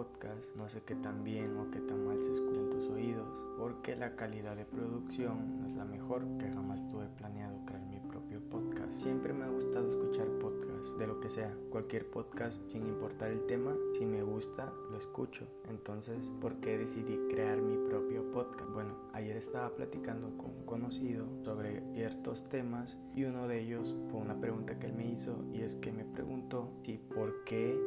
[0.00, 0.56] podcast.
[0.56, 3.94] No sé qué tan bien o qué tan mal se escucha en tus oídos, porque
[3.96, 8.40] la calidad de producción no es la mejor que jamás tuve planeado crear mi propio
[8.48, 8.98] podcast.
[8.98, 13.44] Siempre me ha gustado escuchar podcasts, de lo que sea, cualquier podcast, sin importar el
[13.44, 15.46] tema, si me gusta, lo escucho.
[15.68, 18.70] Entonces, ¿por qué decidí crear mi propio podcast?
[18.72, 24.20] Bueno, ayer estaba platicando con un conocido sobre ciertos temas y uno de ellos fue
[24.20, 27.78] una pregunta que él me hizo y es que me preguntó si por qué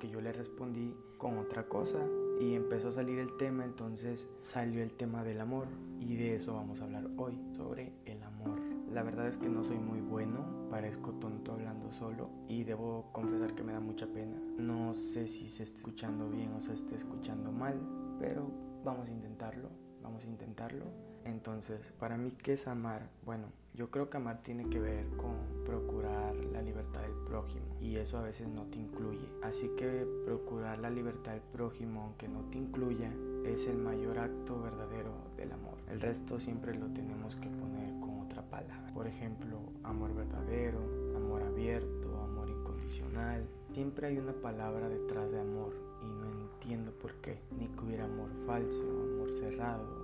[0.00, 1.98] que yo le respondí con otra cosa
[2.40, 5.68] y empezó a salir el tema, entonces salió el tema del amor
[6.00, 8.58] y de eso vamos a hablar hoy, sobre el amor.
[8.90, 13.54] La verdad es que no soy muy bueno, parezco tonto hablando solo y debo confesar
[13.54, 14.40] que me da mucha pena.
[14.58, 17.78] No sé si se está escuchando bien o se está escuchando mal,
[18.18, 18.50] pero
[18.82, 19.68] vamos a intentarlo,
[20.02, 21.09] vamos a intentarlo.
[21.24, 23.08] Entonces, para mí, ¿qué es amar?
[23.24, 27.96] Bueno, yo creo que amar tiene que ver con procurar la libertad del prójimo y
[27.96, 29.28] eso a veces no te incluye.
[29.42, 33.10] Así que procurar la libertad del prójimo, aunque no te incluya,
[33.44, 35.74] es el mayor acto verdadero del amor.
[35.88, 38.92] El resto siempre lo tenemos que poner con otra palabra.
[38.92, 40.80] Por ejemplo, amor verdadero,
[41.16, 43.46] amor abierto, amor incondicional.
[43.72, 47.38] Siempre hay una palabra detrás de amor y no entiendo por qué.
[47.56, 49.99] Ni que hubiera amor falso, amor cerrado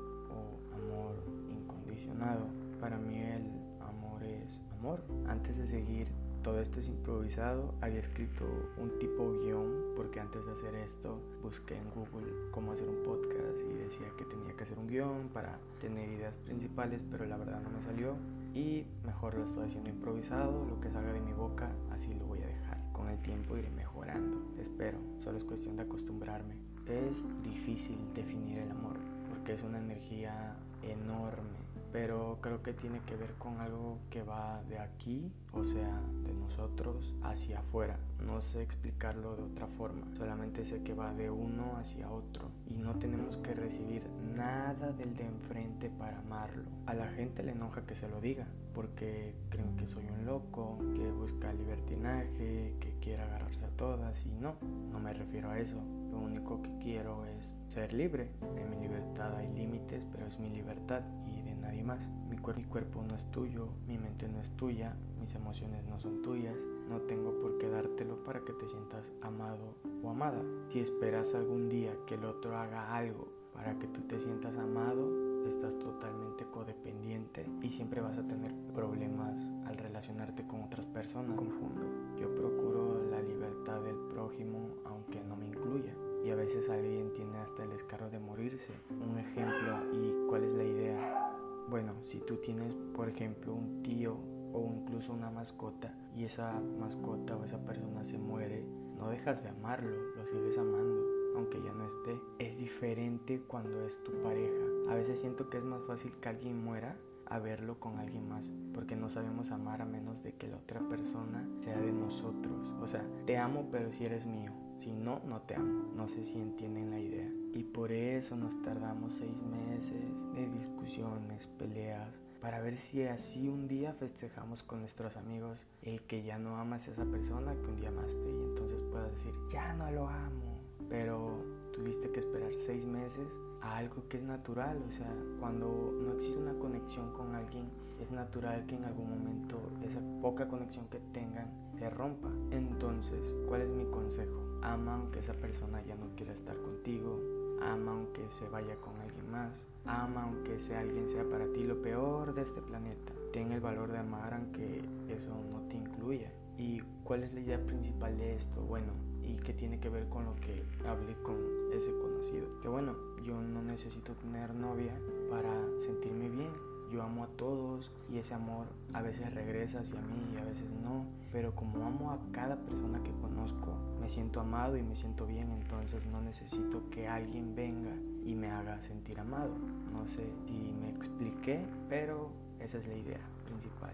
[0.76, 1.16] amor
[1.50, 2.46] incondicionado.
[2.80, 5.02] Para mí el amor es amor.
[5.26, 6.08] Antes de seguir,
[6.46, 7.74] todo esto es improvisado.
[7.80, 8.44] Había escrito
[8.78, 13.58] un tipo guion porque antes de hacer esto busqué en Google cómo hacer un podcast
[13.68, 17.60] y decía que tenía que hacer un guion para tener ideas principales, pero la verdad
[17.62, 18.14] no me salió
[18.54, 20.64] y mejor lo estoy haciendo improvisado.
[20.66, 22.78] Lo que salga de mi boca, así lo voy a dejar.
[22.92, 24.54] Con el tiempo iré mejorando.
[24.60, 26.54] Espero, solo es cuestión de acostumbrarme.
[26.86, 29.00] Es difícil definir el amor
[29.46, 34.62] porque es una energía enorme, pero creo que tiene que ver con algo que va
[34.68, 37.98] de aquí, o sea, de nosotros hacia afuera.
[38.24, 42.74] No sé explicarlo de otra forma, solamente sé que va de uno hacia otro y
[42.74, 44.02] no tenemos que recibir
[44.36, 46.64] nada del de enfrente para amarlo.
[46.86, 50.78] A la gente le enoja que se lo diga, porque creen que soy un loco,
[50.94, 54.56] que busca libertinaje, que quiere agarrarse a todas y no,
[54.90, 55.76] no me refiero a eso.
[56.10, 58.30] Lo único que quiero es ser libre.
[58.56, 62.08] En mi libertad hay límites, pero es mi libertad y nadie más.
[62.28, 66.56] Mi, cuerpo no es tuyo, mi mente no es tuya, mis emociones no son tuyas.
[66.88, 70.40] No tengo por qué dártelo para que te sientas amado o amada.
[70.68, 75.48] Si esperas algún día que el otro haga algo para que tú te sientas amado,
[75.48, 79.34] estás totalmente codependiente y siempre vas a tener problemas
[79.66, 81.36] al relacionarte con otras personas.
[81.36, 81.82] Confundo.
[82.20, 85.94] Yo procuro la libertad del prójimo aunque no me incluya.
[86.24, 88.72] Y a veces alguien tiene hasta el descaro de morirse.
[88.90, 91.35] Un ejemplo y cuál es la idea.
[91.68, 94.16] Bueno, si tú tienes, por ejemplo, un tío
[94.52, 98.64] o incluso una mascota y esa mascota o esa persona se muere,
[98.96, 101.04] no dejas de amarlo, lo sigues amando,
[101.34, 102.20] aunque ya no esté.
[102.38, 104.64] Es diferente cuando es tu pareja.
[104.88, 106.96] A veces siento que es más fácil que alguien muera
[107.28, 110.80] a verlo con alguien más, porque no sabemos amar a menos de que la otra
[110.88, 112.72] persona sea de nosotros.
[112.80, 115.92] O sea, te amo pero si eres mío, si no, no te amo.
[115.96, 117.28] No sé si entienden la idea.
[117.56, 123.66] Y por eso nos tardamos seis meses de discusiones, peleas, para ver si así un
[123.66, 127.76] día festejamos con nuestros amigos el que ya no amas a esa persona que un
[127.76, 130.60] día amaste y entonces puedas decir, ya no lo amo.
[130.90, 133.26] Pero tuviste que esperar seis meses
[133.62, 137.70] a algo que es natural, o sea, cuando no existe una conexión con alguien,
[138.00, 141.48] es natural que en algún momento esa poca conexión que tengan
[141.78, 142.28] se rompa.
[142.50, 144.42] Entonces, ¿cuál es mi consejo?
[144.62, 147.20] Ama aunque esa persona ya no quiera estar contigo,
[147.62, 151.80] ama aunque se vaya con alguien más, ama aunque ese alguien sea para ti lo
[151.82, 153.12] peor de este planeta.
[153.32, 156.32] Ten el valor de amar aunque eso no te incluya.
[156.58, 158.62] ¿Y cuál es la idea principal de esto?
[158.62, 158.92] Bueno,
[159.22, 161.36] y que tiene que ver con lo que hablé con
[161.72, 162.46] ese conocido.
[162.62, 164.94] Que bueno, yo no necesito tener novia
[165.30, 166.75] para sentirme bien.
[166.92, 170.68] Yo amo a todos y ese amor a veces regresa hacia mí y a veces
[170.82, 171.04] no.
[171.32, 175.50] Pero como amo a cada persona que conozco, me siento amado y me siento bien,
[175.50, 177.94] entonces no necesito que alguien venga
[178.24, 179.52] y me haga sentir amado.
[179.92, 182.30] No sé si me expliqué, pero
[182.60, 183.92] esa es la idea principal.